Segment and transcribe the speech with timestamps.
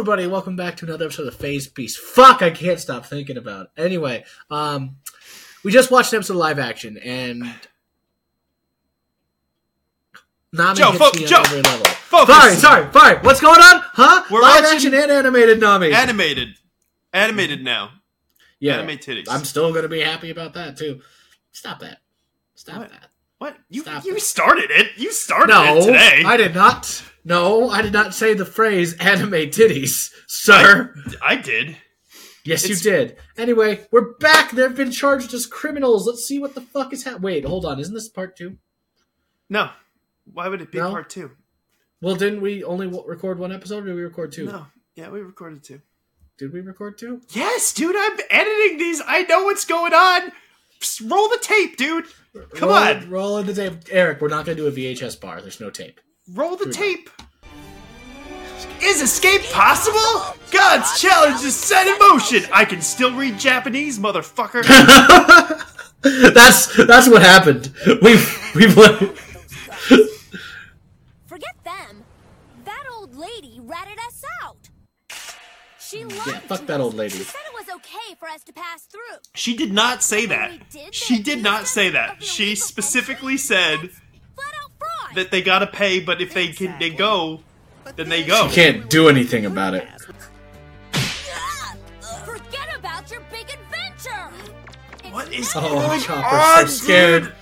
[0.00, 0.26] everybody.
[0.26, 1.94] Welcome back to another episode of Phase Piece.
[1.94, 3.82] Fuck, I can't stop thinking about it.
[3.82, 4.96] Anyway, um,
[5.62, 7.44] we just watched an episode of live action, and
[10.54, 11.84] Nami Joe, hits fo- me on Joe, every level.
[11.84, 12.34] focus.
[12.34, 13.18] Sorry, sorry, sorry.
[13.18, 13.82] What's going on?
[13.92, 14.24] Huh?
[14.30, 15.92] We're live watching- action and animated Nami.
[15.92, 16.54] Animated.
[17.12, 17.90] Animated now.
[18.58, 19.26] yeah, Anime titties.
[19.28, 21.02] I'm still gonna be happy about that too.
[21.52, 21.98] Stop that.
[22.54, 22.88] Stop What?
[22.90, 23.10] that.
[23.36, 23.56] What?
[23.68, 24.22] You Stop you it.
[24.22, 24.92] started it.
[24.96, 26.22] You started No, it today.
[26.24, 27.02] I did not.
[27.24, 30.94] No, I did not say the phrase "anime titties," sir.
[31.22, 31.76] I did.
[32.44, 33.16] Yes, It's- you did.
[33.36, 34.52] Anyway, we're back.
[34.52, 36.06] They've been charged as criminals.
[36.06, 37.22] Let's see what the fuck is happening.
[37.22, 37.78] Wait, hold on.
[37.78, 38.56] Isn't this part two?
[39.50, 39.70] No.
[40.32, 40.90] Why would it be No?
[40.90, 41.32] part two?
[42.00, 44.46] Well, didn't we only record one episode, or did we record two?
[44.46, 44.66] No.
[44.94, 45.82] Yeah, we recorded two.
[46.38, 47.20] Did we record two?
[47.32, 47.94] Yes, dude.
[47.96, 49.02] I'm editing these.
[49.06, 50.32] I know what's going on.
[50.80, 52.06] Just roll the tape, dude.
[52.54, 53.10] Come roll, on.
[53.10, 54.22] roll the tape, Eric.
[54.22, 55.42] We're not going to do a VHS bar.
[55.42, 56.00] There's no tape.
[56.34, 57.10] Roll the tape.
[58.82, 60.36] Is escape possible?
[60.52, 62.44] God's challenge is set in motion.
[62.52, 64.62] I can still read Japanese, motherfucker.
[66.34, 67.72] that's that's what happened.
[68.00, 68.74] We've we've.
[71.26, 72.04] Forget them.
[72.64, 74.70] That old lady ratted us out.
[75.80, 77.18] She lied Yeah, fuck that old lady.
[77.18, 79.18] She said it was okay for us to pass through.
[79.34, 80.52] She did not say that.
[80.92, 82.22] She did not say that.
[82.22, 84.09] She specifically said Flat out fraud.
[85.14, 87.40] That they gotta pay, but if they can they go,
[87.96, 88.46] then they go.
[88.46, 89.86] You can't do anything about it.
[90.94, 91.74] Ah!
[92.24, 94.28] Forget about your big adventure.
[95.10, 97.32] What is not- Oh, going Chopper's on, so scared.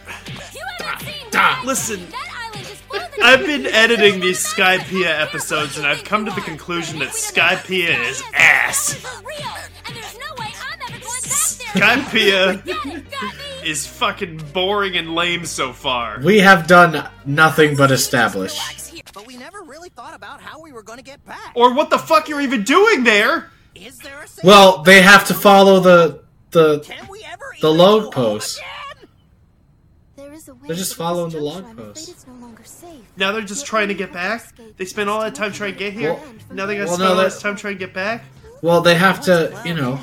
[0.55, 1.39] You haven't seen da.
[1.57, 1.63] that.
[1.67, 6.05] Listen, That island is full of the I've been editing these Skypiea episodes, and I've
[6.05, 8.95] come to the conclusion that Skypiea is ass.
[8.95, 9.39] For real,
[9.87, 11.83] and there's no way I'm ever going back there.
[11.83, 12.63] Skypiea
[13.59, 13.71] Get it, got me?
[13.71, 16.21] is fucking boring and lame so far.
[16.23, 18.59] We have done nothing but establish.
[19.15, 21.53] But we never really thought about how we were going to get back.
[21.55, 23.51] Or what the fuck you're even doing there?
[23.75, 26.81] Is there a safe Well, they have to follow the the.
[26.81, 28.59] Can we ever the even log go home post.
[28.59, 29.09] again?
[30.17, 32.27] There is a way They're just following the log I'm post.
[32.27, 32.35] no.
[33.17, 34.53] Now they're just trying to get back?
[34.77, 36.15] They spent all that time trying to get here?
[36.15, 38.25] Well- now they gotta Well, spend no, all that- time trying to get back?
[38.63, 40.01] Well, they have to, you know.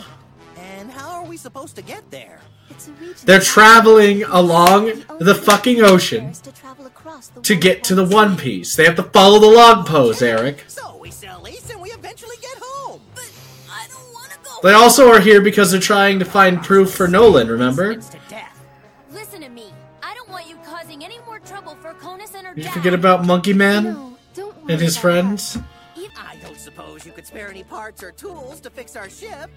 [0.57, 2.39] And how are we supposed to get there?
[2.69, 7.83] It's a region They're traveling along the fucking ocean to travel across the to get
[7.85, 8.75] to the One One Piece.
[8.75, 10.63] They have to follow the log pose, Eric.
[10.67, 13.01] So we sell Ace and we eventually get home.
[13.13, 13.31] But
[13.69, 14.59] I don't want to go.
[14.63, 17.91] They also are here because they're trying to find proof for Noland, remember?
[17.91, 18.59] It's to death.
[19.11, 19.71] Listen to me.
[20.01, 22.93] I don't want you causing any more trouble for Conis and her Did you forget
[22.93, 25.57] about Monkey Man No, and his friends?
[26.17, 29.49] I don't suppose you could spare any parts or tools to fix our ship.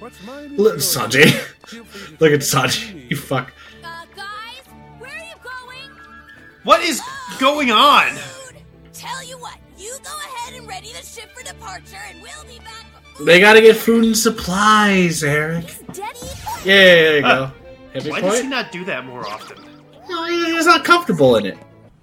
[0.00, 1.24] Look, Sanji.
[2.20, 2.94] Look at Sanji.
[3.10, 3.52] You fuck.
[3.84, 4.26] Uh, guys,
[5.00, 5.90] you going?
[6.64, 7.00] What is
[7.38, 8.14] going on?
[8.14, 8.62] Dude,
[8.92, 9.56] tell you what.
[9.78, 12.84] You go ahead and ready the ship for departure, and we'll be back.
[13.20, 15.66] They gotta get food and supplies, Eric.
[15.92, 16.18] Daddy.
[16.64, 17.52] Yeah, there you go.
[17.94, 19.58] Heavy Why does he not do that more often?
[20.08, 21.58] No, he's not comfortable in it.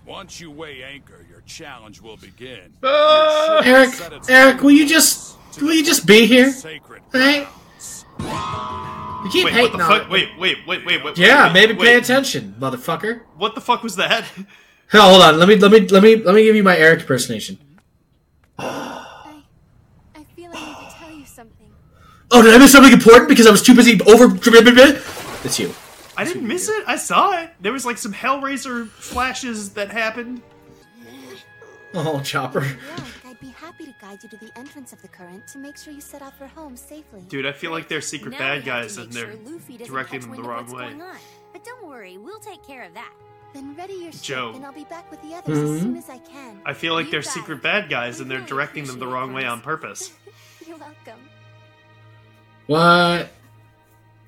[0.06, 2.74] Once you weigh anchor, your challenge will begin.
[2.82, 3.94] Uh, Eric,
[4.30, 6.52] Eric, will you just, will you just be here?
[6.52, 7.02] Sacred.
[7.14, 7.48] Right?
[9.24, 10.02] You keep wait, what hating the on fuck?
[10.04, 10.10] it.
[10.10, 11.18] Wait, wait, wait, wait, wait.
[11.18, 11.86] Yeah, wait, maybe wait.
[11.86, 13.22] pay attention, motherfucker.
[13.38, 14.26] What the fuck was that?
[14.90, 15.40] Hell, hold on.
[15.40, 17.58] Let me, let me, let me, let me give you my Eric impersonation.
[18.58, 19.42] I,
[20.16, 21.72] I feel I need to tell you something.
[22.32, 24.36] Oh, did I miss something important because I was too busy over?
[24.36, 25.74] It's you.
[26.16, 26.84] I didn't miss it.
[26.86, 27.52] I saw it.
[27.60, 30.42] There was like some Hellraiser flashes that happened.
[31.96, 32.66] Oh, Chopper.
[33.80, 35.94] Like, I'd happy to guide you to the entrance of the current to make sure
[35.94, 37.22] you set off for home safely.
[37.28, 40.44] Dude, I feel like they're secret Now bad guys and they're sure directing them the
[40.44, 40.94] wrong way.
[41.52, 43.12] But don't worry, we'll take care of that.
[43.54, 44.52] Then ready your ship, Joe.
[44.56, 45.76] and I'll be back with the others Mhm.
[45.76, 46.60] as soon as I can.
[46.66, 47.62] I feel like You they're got secret it.
[47.64, 50.12] bad guys and they're directing them the wrong way on purpose.
[50.68, 51.20] You're welcome.
[52.66, 53.32] What?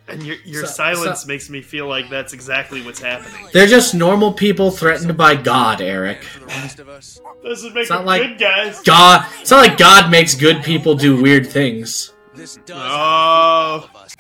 [0.08, 3.48] And your your So- silence so- makes me feel like that's exactly what's happening.
[3.54, 6.24] They're just normal people threatened by God, Eric.
[6.24, 8.82] For the rest of us, Doesn't make It's not them like- good guys.
[8.82, 9.26] God.
[9.42, 12.12] It's not like God makes good people do weird things.
[12.36, 12.80] this does Oh.
[12.80, 13.00] happen to oh.
[13.00, 14.16] all of us.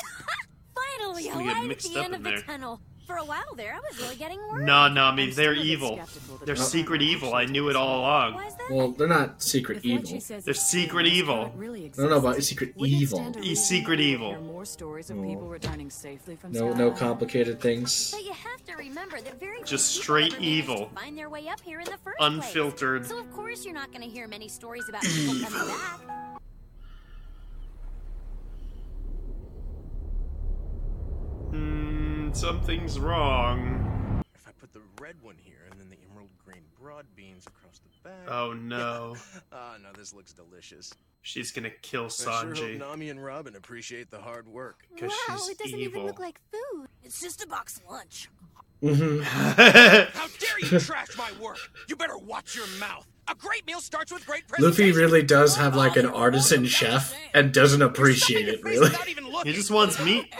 [0.74, 2.42] Finally, a gonna get light at mixed the up end in of the there.
[2.42, 2.82] tunnel.
[3.06, 4.66] For a while there, I was really getting worried.
[4.66, 6.00] No, Nami, they're still a evil.
[6.46, 7.34] Skeptical that They're the secret evil.
[7.34, 8.34] I knew it all along.
[8.36, 8.72] Why is that?
[8.72, 10.40] Well, they're not secret If evil.
[10.44, 11.52] They're secret evil.
[11.56, 13.20] Really I don't know about secret evil.
[13.20, 14.42] stand to He's reason secret evil.
[14.42, 18.12] More stories of people returning safely from No, no complicated things.
[18.12, 20.90] But you have to remember that very Just straight evil.
[20.96, 23.04] Find their way up here in the first Unfiltered.
[23.04, 23.10] Place.
[23.12, 26.02] So of course you're not going to hear many stories about people coming back.
[31.52, 34.24] Hmm, something's wrong.
[34.36, 37.80] If I put the red one here and then the emerald green broad beans across
[37.80, 38.30] the back.
[38.32, 39.16] Oh no.
[39.52, 40.94] Ah, no, this looks delicious.
[41.24, 44.86] She's gonna kill I sure hope Sanji Nami and Robin appreciate the hard work.
[44.94, 46.02] because wow, she's it doesn't evil.
[46.02, 46.88] even look like food.
[47.04, 48.30] It's just a box lunch.
[48.82, 51.58] hmm How dare you trash my work?
[51.90, 53.08] You better watch your mouth.
[53.28, 57.52] A great meal starts with great Luffy really does have like an artisan chef and
[57.52, 58.92] doesn't appreciate it really.
[59.44, 60.32] He just wants meat.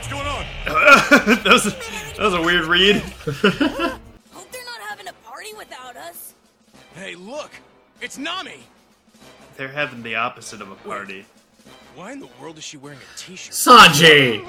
[0.00, 0.46] What's going on?
[0.64, 1.70] that, was a,
[2.16, 2.96] that was a weird read.
[3.26, 6.32] Hope they're not having a party without us.
[6.94, 7.50] Hey, look!
[8.00, 8.60] It's Nami!
[9.58, 11.26] They're having the opposite of a party.
[11.94, 13.52] Why in the world is she wearing a t-shirt?
[13.52, 14.42] Sanji!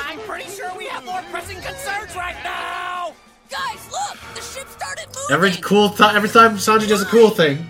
[0.04, 3.14] I'm pretty sure we have more pressing concerns right now.
[3.48, 4.18] Guys, look!
[4.34, 5.22] The ship started moving.
[5.30, 7.64] Every cool th- every time Sanji does a cool thing,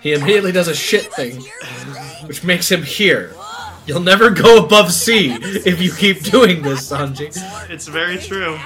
[0.00, 1.42] he immediately does a shit thing,
[2.28, 3.34] which makes him here.
[3.86, 7.32] You'll never go above sea if you keep doing this, Sanji.
[7.68, 8.56] It's very true.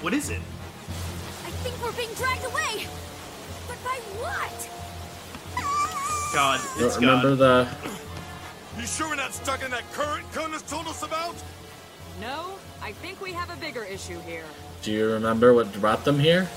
[0.00, 0.40] What is it?
[1.44, 2.86] I think we're being dragged away.
[3.68, 4.70] But by what?
[6.32, 7.68] God, it's Remember God.
[7.68, 11.34] the You sure we're not stuck in that current Jonas told us about?
[12.20, 14.44] No, I think we have a bigger issue here.
[14.82, 16.48] Do you remember what brought them here?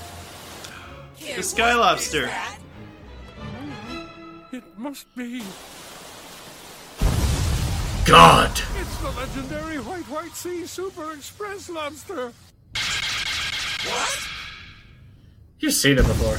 [1.36, 2.30] The Sky Lobster.
[4.54, 5.42] It must be.
[8.06, 8.52] God!
[8.78, 12.32] It's the legendary White White Sea Super Express Lobster.
[13.84, 14.28] What?
[15.58, 16.36] You've seen it before.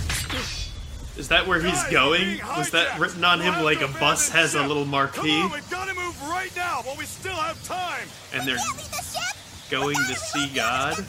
[1.19, 2.39] Is that where he's going?
[2.55, 4.67] Was that written on him like a bus has a ship.
[4.69, 5.41] little Come marquee?
[5.41, 8.07] on, we gotta move right now while we still have time.
[8.33, 9.35] And they're Can't leave the ship.
[9.69, 11.05] going to see God?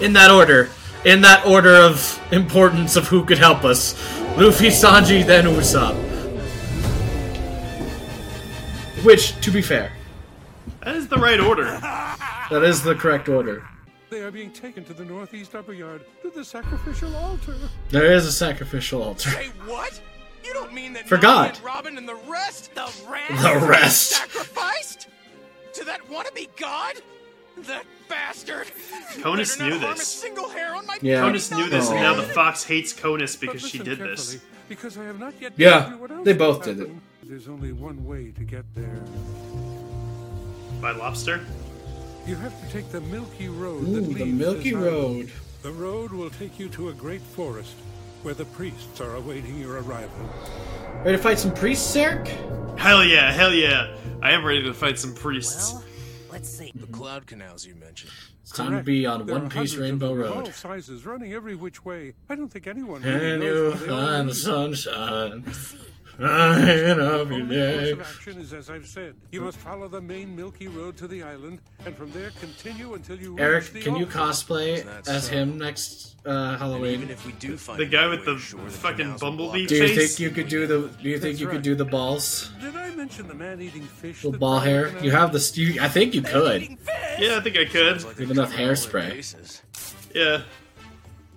[0.00, 0.70] In that order.
[1.04, 3.94] In that order of importance of who could help us.
[4.36, 5.94] Luffy, Sanji, then Usopp.
[9.04, 9.92] Which, to be fair,
[10.82, 11.64] That is the right order.
[12.50, 13.62] that is the correct order.
[14.10, 17.56] They are being taken to the northeast upper yard to the sacrificial altar.
[17.90, 19.30] There is a sacrificial altar.
[19.30, 20.00] Hey, what?
[20.44, 21.54] You don't mean that For Nami God.
[21.56, 22.74] and Robin and the rest?
[22.74, 23.42] The rest?
[23.42, 24.10] The rest.
[24.10, 25.08] Sacrificed?
[25.74, 26.96] To that wannabe god?
[27.56, 28.66] That bastard!
[29.14, 30.06] Conis knew this.
[30.06, 31.22] single hair on my Yeah.
[31.22, 32.02] Conis knew this, and oh.
[32.02, 34.38] now the fox hates Conis because she did this.
[34.68, 36.90] Because I have not yet Yeah, told you what else they will both did it.
[37.22, 39.00] There's only one way to get there.
[40.80, 41.40] By lobster?
[42.26, 44.74] You have to take the Milky Road Ooh, leads the Milky.
[44.74, 45.30] Road.
[45.62, 47.74] The road will take you to a great forest
[48.22, 50.30] where the priests are awaiting your arrival.
[51.04, 52.26] Ready to fight some priests, Eric?
[52.78, 53.94] Hell yeah, hell yeah.
[54.22, 55.72] I am ready to fight some priests.
[55.74, 55.84] Well,
[56.34, 56.72] let's see.
[56.74, 56.94] The mm-hmm.
[56.94, 58.12] cloud canals you mentioned.
[58.42, 60.32] It's time to be on There One Piece Rainbow of Road.
[60.32, 62.14] all sizes running every which way.
[62.28, 64.74] I don't think anyone really Can knows you where they all find the lead.
[64.74, 65.44] sunshine?
[66.18, 69.14] Shine of your Only course of action is as I've said.
[69.32, 73.18] You must follow the main Milky Road to the island, and from there continue until
[73.18, 74.18] you reach Eric, the can you altar.
[74.18, 75.32] cosplay That's as so.
[75.32, 77.10] him next uh, And even Halloween?
[77.10, 79.88] if we do find The guy with the ashore, the fucking bumblebee block Do you
[79.88, 80.16] face?
[80.16, 80.88] think you could do the?
[81.02, 81.62] Do you think That's you could right.
[81.64, 82.50] do the balls?
[82.60, 84.18] Did I mention the man-eating fish?
[84.24, 84.84] Little that ball prowls hair.
[84.86, 85.04] around?
[85.04, 85.40] You have the.
[85.40, 86.62] st- You, I think you could.
[87.18, 87.96] Yeah, I think I could.
[88.04, 89.62] Like With they're enough covering all their hairspray.
[90.14, 90.42] Yeah.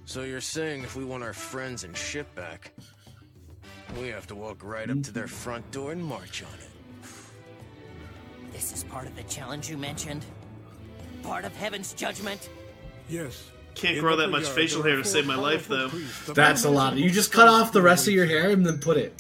[0.06, 2.72] So you're saying if we want our friends and ship back,
[4.00, 6.70] we have to walk right up to their front door and march on it.
[8.52, 10.26] This is part of the challenge you mentioned.
[11.24, 12.50] Part of heaven's judgment.
[13.10, 13.50] Yes.
[13.76, 15.90] Can't grow that much facial hair to save my life, though.
[16.34, 16.98] That's a lot.
[16.98, 19.14] You just cut off the rest of your hair and then put it.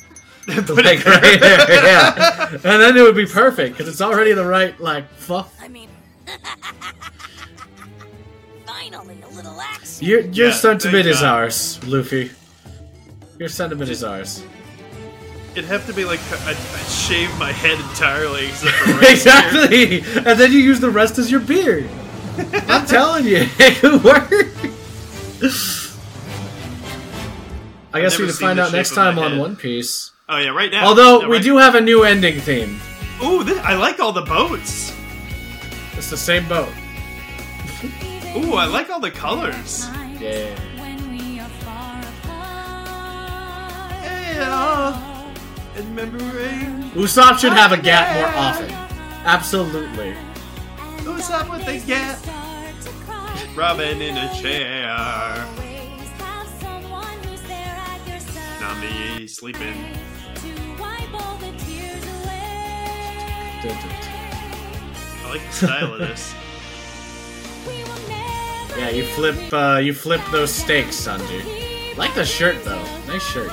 [0.47, 2.49] Put Like it right there, yeah.
[2.51, 5.53] And then it would be perfect because it's already the right like fluff.
[5.61, 5.89] I mean,
[8.65, 10.07] finally a little action.
[10.07, 12.31] Your your Yeah, sentiment thank is ours, Luffy.
[13.37, 14.41] Your sentiment is ours.
[15.57, 19.11] It'd have to be like I'd, I'd shave my head entirely except for right here.
[19.11, 21.89] exactly, and then you use the rest as your beard.
[22.67, 24.31] I'm telling you, it could work.
[27.91, 29.39] I guess we can find out next shape of my time on.
[29.39, 30.11] One Piece.
[30.29, 30.85] Oh yeah, right now.
[30.85, 32.79] Although No, we right- do have a new ending theme.
[33.23, 34.93] Ooh, thi- I like all the boats.
[35.93, 36.69] It's the same boat.
[38.35, 39.87] Ooh, I like all the colors.
[40.19, 40.55] Yeah.
[44.37, 45.06] Yeah.
[45.77, 48.71] And remembering Usopp should have a gap more often.
[49.25, 50.15] Absolutely.
[51.03, 52.17] who's up with the gap.
[53.55, 54.87] Robin in a chair.
[58.59, 59.75] Nami sleeping.
[65.23, 66.33] I like the style of this.
[68.77, 71.97] Yeah, you flip uh, you flip those stakes, Sanji.
[71.97, 72.83] Like the shirt though.
[73.07, 73.51] Nice shirt.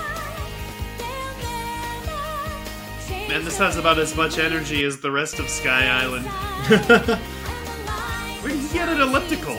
[3.34, 6.24] Man, this has about as much energy as the rest of Sky Island.
[8.40, 9.56] Where did he get an elliptical?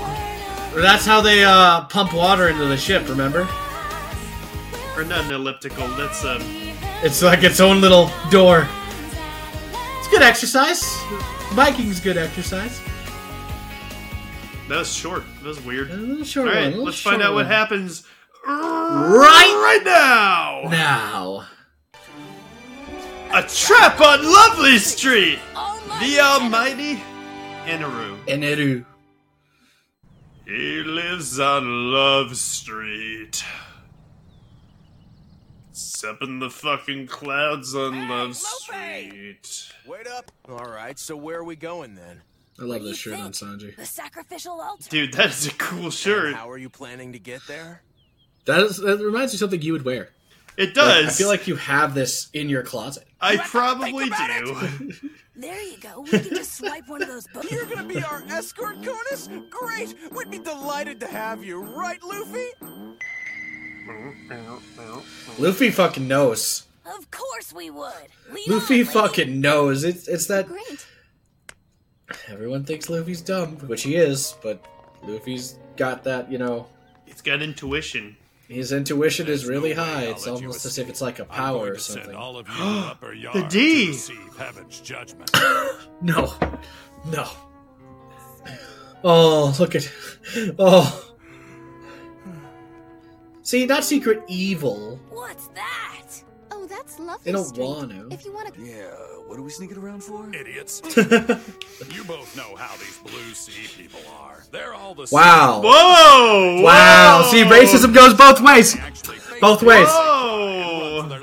[0.73, 3.09] That's how they uh, pump water into the ship.
[3.09, 3.41] Remember?
[4.95, 6.41] Or not an elliptical, that's um
[7.03, 8.65] It's like its own little door.
[9.99, 10.81] It's good exercise.
[11.53, 12.79] Biking's good exercise.
[14.69, 15.25] that was short.
[15.41, 15.91] That was weird.
[15.91, 18.03] A little short one, a Alright, little let's find short out what happens
[18.45, 20.69] Right right now!
[20.69, 21.47] now.
[23.35, 25.39] A trap on Lovely Street!
[25.99, 27.03] The almighty
[27.65, 28.17] Inaru.
[28.27, 28.85] Eneru.
[30.45, 33.43] He lives on Love Street.
[35.71, 38.35] It's up in the fucking clouds on Love Lupe!
[38.37, 39.69] Street.
[39.85, 40.31] Wait up.
[40.47, 42.21] All right, so where are we going then?
[42.57, 43.33] I love this you shirt on?
[43.33, 43.75] Sanji.
[43.75, 44.89] The sacrificial altar.
[44.89, 46.35] Dude, that is a cool And shirt.
[46.35, 47.81] how are you planning to get there?
[48.45, 50.11] That, is, that reminds me of something you would wear.
[50.57, 51.05] It Like, does.
[51.07, 53.05] I feel like you have this in your closet.
[53.21, 54.91] I probably do.
[55.37, 55.99] There you go.
[55.99, 57.51] We can just swipe one of those books.
[57.51, 59.27] You're gonna be our escort, Conis?
[59.49, 59.93] Great!
[60.13, 62.51] We'd be delighted to have you, right, Luffy?
[65.37, 66.63] Luffy fucking knows.
[66.85, 67.91] Of course we would.
[68.31, 68.83] Lead Luffy on, lady.
[68.83, 69.83] fucking knows.
[69.83, 70.85] It's it's that Great.
[72.29, 74.63] everyone thinks Luffy's dumb, which he is, but
[75.03, 76.67] Luffy's got that, you know,
[77.07, 78.15] It's got intuition.
[78.47, 80.05] His intuition is really no high.
[80.05, 82.15] I'll It's almost as if it's like a I'm power going or to send something.
[82.15, 82.61] all of you to
[82.91, 83.93] upper yard D.
[83.97, 85.31] to heaven's judgment.
[86.01, 86.33] No.
[87.07, 87.27] No.
[89.03, 89.89] Oh, look at
[90.59, 91.13] Oh.
[93.43, 94.99] See, not secret evil.
[95.09, 96.07] What's that?
[96.85, 97.21] That's lovely.
[97.23, 97.63] They don't Street.
[97.65, 98.07] want to.
[98.13, 98.61] If you want to.
[98.61, 98.91] Yeah,
[99.25, 100.29] what are we sneaking around for?
[100.35, 100.81] Idiots.
[100.95, 104.43] you both know how these blue sea people are.
[104.51, 105.61] They're all the Wow.
[105.63, 106.61] Whoa!
[106.61, 107.23] Wow.
[107.23, 107.31] whoa!
[107.31, 108.73] See, racism goes both ways.
[108.73, 108.81] same.
[108.83, 109.87] Actually face Both ways.
[109.87, 111.09] run for Whoa!
[111.09, 111.21] their.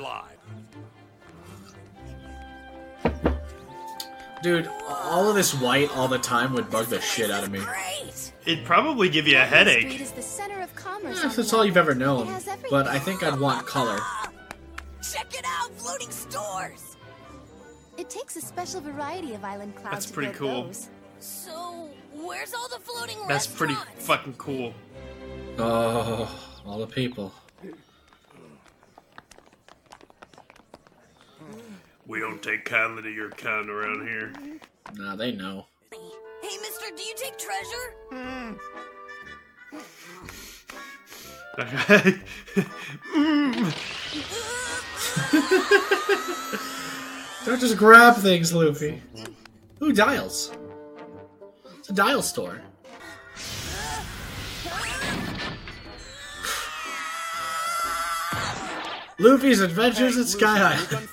[4.41, 7.59] Dude, all of this white all the time would bug the shit out of me.
[7.59, 8.33] Great.
[8.45, 10.01] It'd probably give you a Street headache.
[10.01, 11.17] is the center of commerce.
[11.19, 12.27] Eh, on If that's the all you've ever known.
[12.27, 12.69] It has everything.
[12.69, 13.97] But I think I'd want color.
[15.03, 16.95] Check it out, floating stores.
[17.97, 20.63] It takes a special variety of island clouds That's to pretty build cool.
[20.63, 20.89] those.
[21.19, 24.05] So, where's all the floating That's pretty restaurants?
[24.05, 24.73] fucking cool.
[25.57, 26.33] Oh,
[26.65, 27.31] all the people.
[32.07, 34.33] We don't take kindly to your kind around here.
[34.95, 35.67] Nah, they know.
[35.91, 37.93] Hey, mister, do you take treasure?
[38.09, 38.53] Hmm.
[43.15, 44.42] Mm.
[47.45, 49.01] Don't just grab things, Luffy.
[49.79, 50.51] Who dials?
[51.77, 52.61] It's a dial store.
[59.19, 61.07] Luffy's Adventures at Sky Island.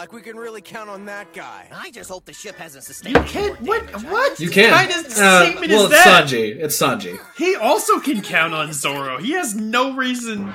[0.00, 1.68] like we can really count on that guy.
[1.70, 3.60] I just hope the ship hasn't sustained You can't.
[3.60, 3.86] What?
[3.86, 4.04] damage.
[4.10, 4.40] What?
[4.40, 4.70] You can.
[4.72, 6.24] kind of Uh, statement well, is it's that?
[6.24, 6.56] Sanji.
[6.56, 7.20] It's Sanji.
[7.36, 9.18] He also can count on Zoro.
[9.18, 10.54] He has no reason.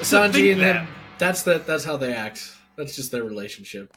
[0.00, 0.76] Sanji think and that.
[0.78, 0.88] him.
[1.18, 1.60] That's the.
[1.60, 2.50] That's how they act.
[2.74, 3.96] That's just their relationship.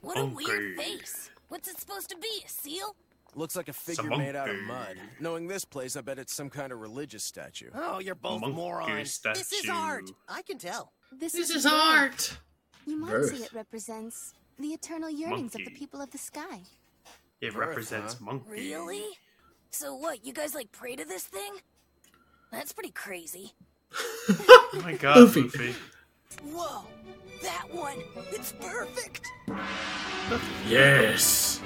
[0.00, 0.34] What a Okay.
[0.34, 1.30] weird face.
[1.46, 2.42] What's it supposed to be?
[2.44, 2.96] A seal?
[3.36, 4.96] Looks like a figure Some made out of mud.
[5.20, 7.70] Knowing this place, I bet it's some kind of religious statue.
[7.72, 9.20] Oh, you're both Monkey morons.
[9.20, 10.10] This is art.
[10.28, 10.92] I can tell.
[11.12, 11.72] This, This is is verse.
[11.72, 12.38] art.
[13.08, 16.60] You might it represents the eternal yearnings of the people of the sky.
[17.40, 18.24] It Birth, represents huh?
[18.24, 18.50] monkey.
[18.50, 19.04] Really?
[19.70, 21.52] So what, you guys like pray to this thing?
[22.50, 23.52] That's pretty crazy.
[24.70, 25.42] Oh my god, Luffy.
[25.44, 25.74] Luffy.
[26.52, 26.82] Whoa,
[27.42, 27.96] that one,
[28.30, 29.26] it's perfect.
[30.68, 31.60] Yes.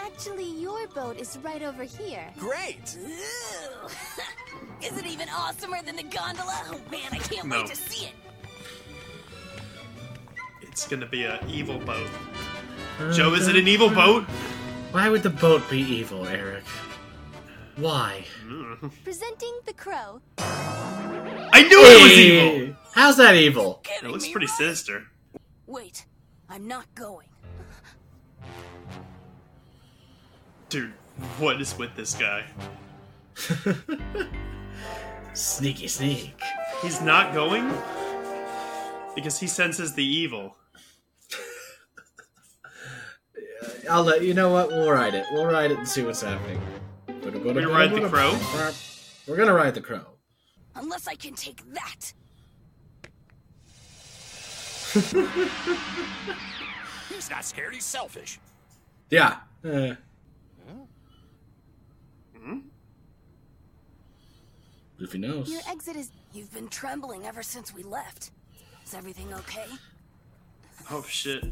[0.00, 2.24] Actually, your boat is right over here.
[2.38, 2.96] Great!
[3.04, 3.88] Ooh.
[4.86, 6.62] Is it even awesomer than the gondola?
[6.68, 7.56] Oh man, I can't No.
[7.58, 8.12] wait to see it.
[10.78, 12.08] It's gonna be an evil boat.
[13.12, 14.22] Joe, is it an evil boat?
[14.92, 16.62] Why would the boat be evil, Eric?
[17.74, 18.24] Why?
[19.02, 20.22] Presenting the crow.
[20.38, 22.76] I knew it was evil.
[22.92, 23.82] How's that evil?
[24.00, 24.54] It looks pretty right?
[24.54, 25.02] sinister.
[25.66, 26.06] Wait,
[26.48, 27.26] I'm not going.
[30.68, 30.92] Dude,
[31.40, 32.44] what is with this guy?
[35.32, 36.40] Sneaky sneak.
[36.82, 37.68] He's not going?
[39.16, 40.54] Because he senses the evil.
[43.90, 44.68] I'll let you know what.
[44.68, 45.26] We'll ride it.
[45.32, 46.60] We'll ride it and see what's happening.
[47.22, 48.38] We're gonna ride the crow?
[49.26, 50.06] We're gonna ride the crow.
[50.74, 52.12] Unless I can take that.
[57.08, 58.38] He's not scared, he's selfish.
[59.10, 59.36] Yeah.
[59.64, 59.94] Uh,
[64.98, 65.50] Luffy knows.
[65.50, 66.10] Your exit is.
[66.32, 68.30] You've been trembling ever since we left.
[68.84, 69.66] Is everything okay?
[70.90, 71.44] Oh shit.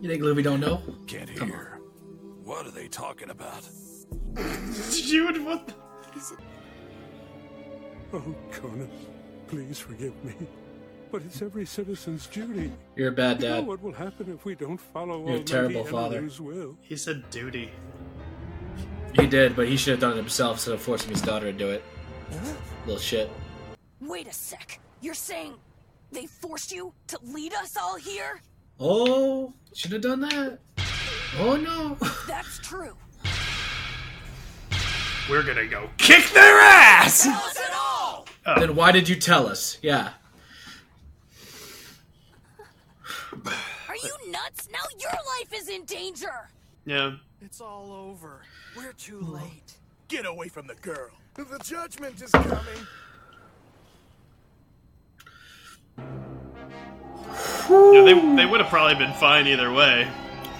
[0.00, 0.82] You think Luffy don't know?
[1.06, 1.80] Can't hear.
[2.44, 3.68] What are they talking about?
[4.92, 5.66] Dude, what?
[6.14, 6.36] The...
[8.12, 8.90] Oh, Conan,
[9.48, 10.34] please forgive me.
[11.10, 12.72] But it's every citizen's duty.
[12.94, 13.66] You're a bad You know dad.
[13.66, 16.28] what will happen if we don't follow You're a terrible father.
[16.40, 16.76] Will?
[16.82, 17.70] He said duty.
[19.14, 21.56] He did, but he should have done it himself instead of forcing his daughter to
[21.56, 21.82] do it.
[22.86, 23.30] Little shit.
[24.00, 24.78] Wait a sec.
[25.00, 25.54] You're saying
[26.12, 28.40] they forced you to lead us all here?
[28.78, 30.58] Oh, should have done that.
[31.38, 31.96] Oh no.
[32.26, 32.96] That's true.
[35.28, 37.24] We're gonna go kick their ass!
[37.24, 38.26] Tell us it all!
[38.46, 38.60] Oh.
[38.60, 39.78] Then why did you tell us?
[39.82, 40.10] Yeah.
[43.32, 44.68] Are you nuts?
[44.70, 46.48] Now your life is in danger!
[46.84, 47.16] Yeah.
[47.42, 48.42] It's all over.
[48.76, 49.78] We're too late.
[50.08, 51.10] Get away from the girl.
[51.34, 52.86] The judgment is coming.
[57.68, 58.36] Yeah, they, hmm.
[58.36, 60.08] they would have probably been fine either way.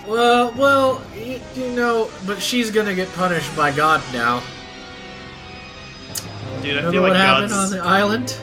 [0.06, 4.42] Well, well, you, you know, but she's gonna get punished by God now.
[6.62, 8.37] Dude, I Remember feel what like happened God's, on the island?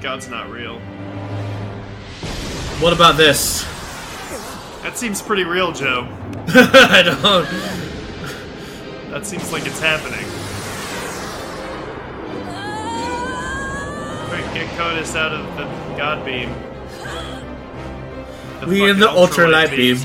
[0.00, 0.78] God's not real.
[2.80, 3.64] What about this?
[4.82, 6.08] That seems pretty real, Joe.
[6.48, 7.46] I don't.
[9.10, 10.26] That seems like it's happening.
[14.60, 15.64] Get Conis out of the
[15.96, 16.50] God beam.
[18.60, 19.96] The We in the ultralight beam.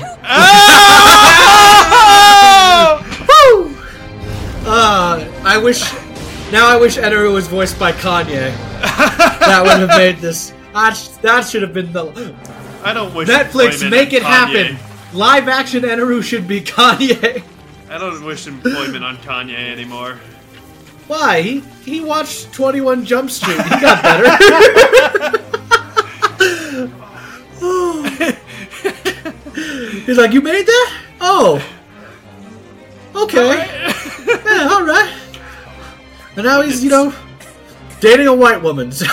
[3.28, 3.76] Woo!
[4.66, 5.82] Uh, I wish.
[6.50, 8.56] Now I wish Eneru was voiced by Kanye.
[8.80, 10.54] that would have made this.
[10.72, 12.34] That, sh- that should have been the
[12.82, 13.90] I don't wish Netflix.
[13.90, 14.24] Make it Kanye.
[14.24, 14.78] happen.
[15.12, 17.44] Live action Eneru should be Kanye.
[17.90, 20.18] I don't wish employment on Kanye anymore.
[21.06, 21.40] Why?
[21.42, 23.62] He he watched Twenty One Jump Street.
[23.62, 25.42] He got better.
[30.06, 30.92] He's like, you made that?
[31.20, 31.62] Oh.
[33.14, 33.48] Okay.
[34.26, 35.12] yeah, all right.
[36.36, 37.14] And now he's, you know,
[38.00, 38.92] dating a white woman.
[39.02, 39.06] So,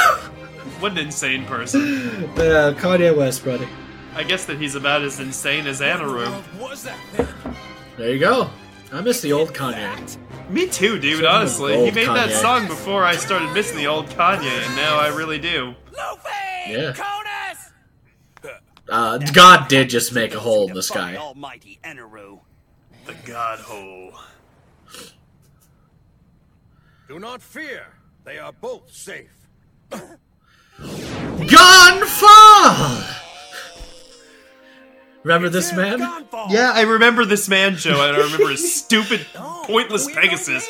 [0.79, 1.81] What an insane person.
[2.37, 3.67] uh, Kanye West, buddy.
[4.15, 6.29] I guess that he's about as insane as Anaru.
[6.59, 6.97] Was that?
[7.97, 8.49] There you go.
[8.93, 10.17] I miss the old Kanye.
[10.49, 11.73] Me too, dude, Some honestly.
[11.73, 12.41] He old made that Kanye.
[12.41, 15.73] song before I started missing the old Kanye, and now I really do.
[15.91, 16.29] Luffy!
[16.67, 16.93] Yeah.
[16.93, 17.71] Conis!
[18.89, 21.15] Uh, God did just make a hole in the sky.
[21.15, 22.39] Almighty Eneru.
[23.05, 24.13] The God hole.
[27.07, 27.87] Do not fear.
[28.25, 29.31] They are both safe.
[29.89, 30.19] Gan
[32.05, 33.03] Fall!
[35.23, 35.99] Remember this man?
[36.49, 40.67] Yeah, I remember this man, Joe, and I remember his stupid, pointless Pegasus.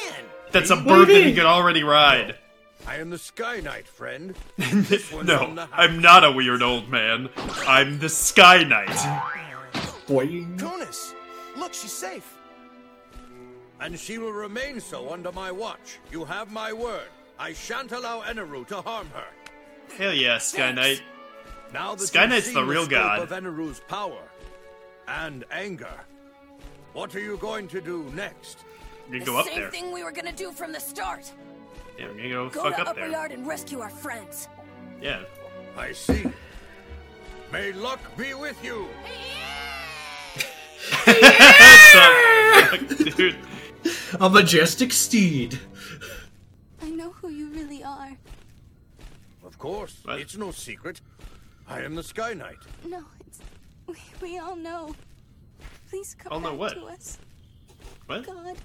[0.51, 1.35] That's a do bird that he mean?
[1.35, 2.37] could already ride.
[2.85, 4.35] I am the Sky Knight, friend.
[5.23, 7.29] no, I'm not a weird old man.
[7.65, 8.93] I'm the Sky Knight.
[10.05, 10.27] Boy.
[10.57, 11.13] Conis!
[11.57, 12.37] Look, she's safe.
[13.79, 15.99] And she will remain so under my watch.
[16.11, 17.07] You have my word.
[17.39, 19.25] I shan't allow Eneru to harm her.
[19.97, 21.01] Hell yeah, Sky Knight.
[21.73, 23.19] Now that Sky you've seen the real scope god.
[23.19, 24.21] of Eneru's power
[25.07, 25.99] and anger,
[26.93, 28.59] what are you going to do next?
[29.11, 29.71] You The can go up same there.
[29.71, 31.31] thing we were gonna do from the start.
[31.97, 33.09] Yeah, we're gonna go, Go fuck to up Upper there.
[33.11, 34.47] Yard and rescue our friends.
[35.01, 35.23] Yeah.
[35.75, 36.23] I see.
[37.51, 38.87] May luck be with you.
[41.91, 43.35] Fuck, dude.
[44.19, 45.59] A majestic steed.
[46.81, 48.11] I know who you really are.
[49.43, 50.19] Of course, What?
[50.19, 51.01] it's no secret.
[51.67, 52.57] I am the Sky Knight.
[52.85, 53.39] No, it's.
[53.87, 54.95] We, we all know.
[55.89, 56.73] Please come All know back what?
[56.75, 57.17] to us.
[58.07, 58.25] What?
[58.25, 58.57] God.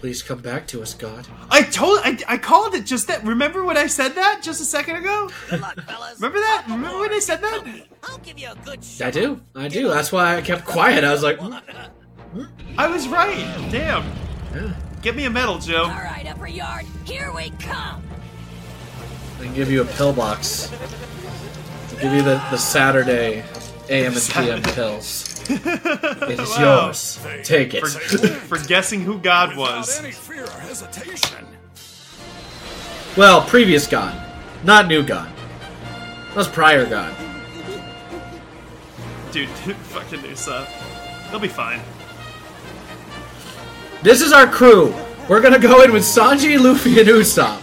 [0.00, 1.26] Please come back to us, God.
[1.50, 3.24] I told I, I called it just that.
[3.24, 5.30] Remember when I said that just a second ago?
[5.48, 6.16] Good luck, fellas.
[6.16, 6.64] Remember that?
[6.68, 7.64] Remember when I said that?
[8.02, 9.06] I'll give you a good shot.
[9.08, 9.40] I do.
[9.54, 9.88] I do.
[9.88, 11.04] That's why I kept quiet.
[11.04, 12.42] I was like, "Hmm,
[12.76, 13.36] I was right.
[13.70, 14.04] Damn.
[14.54, 14.74] yeah.
[15.00, 15.84] Get me a medal, Joe.
[15.84, 18.02] All right, Upper Yard, here we come.
[19.40, 20.70] I can give you a pillbox.
[21.94, 23.44] I'll give you the, the Saturday
[23.88, 25.30] AM and PM pills.
[25.50, 26.86] It is Wow.
[26.86, 27.20] yours.
[27.42, 27.86] Take it.
[27.86, 29.98] For, for guessing who God was.
[30.00, 31.46] any fear or hesitation.
[33.16, 34.18] well, previous God,
[34.64, 35.30] not new God.
[36.28, 37.14] That was prior God.
[39.32, 40.64] Dude, fucking Usopp.
[41.30, 41.80] He'll be fine.
[44.02, 44.94] This is our crew.
[45.28, 47.60] We're gonna go in with Sanji, Luffy, and Usopp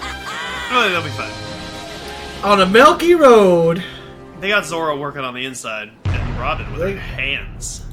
[0.74, 2.44] Oh, they'll be fine.
[2.44, 3.84] on a milky road.
[4.42, 7.86] They got Zoro working on the inside and Robin with her hands.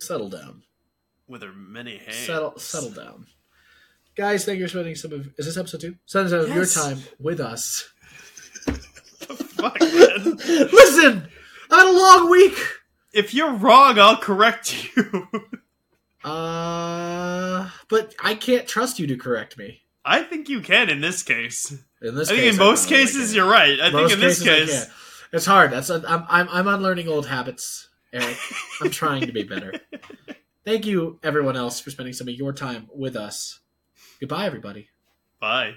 [0.00, 0.64] Settle down.
[1.28, 2.16] With her many hands.
[2.16, 3.26] Settle, settle down.
[4.16, 5.28] Guys, thank you for spending some of.
[5.38, 5.94] Is this episode two?
[6.06, 7.88] Spending some of your time with us.
[8.66, 9.80] fuck.
[9.80, 11.28] Listen,
[11.70, 12.58] I had a long week.
[13.12, 15.28] If you're wrong, I'll correct you.
[16.24, 19.82] Uh, but I can't trust you to correct me.
[20.04, 21.78] I think you can in this case.
[22.02, 23.78] In this I think case, in most cases you're right.
[23.80, 24.86] I Most think in this case,
[25.32, 25.70] it's hard.
[25.70, 28.36] That's I'm I'm I'm unlearning old habits, Eric.
[28.80, 29.74] I'm trying to be better.
[30.64, 33.60] Thank you, everyone else, for spending some of your time with us.
[34.18, 34.88] Goodbye, everybody.
[35.40, 35.72] bye.